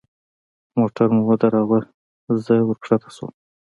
موټر 0.79 1.07
مو 1.15 1.21
ودراوه 1.29 1.79
زه 2.43 2.53
وركښته 2.67 3.09
سوم. 3.15 3.31